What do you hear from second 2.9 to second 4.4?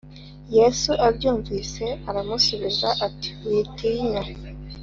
ati “witinya”